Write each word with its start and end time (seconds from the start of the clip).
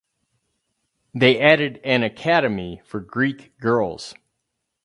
They 1.13 1.39
added 1.39 1.79
an 1.83 2.01
academy 2.01 2.81
for 2.85 2.99
Greek 3.01 3.55
girls. 3.59 4.15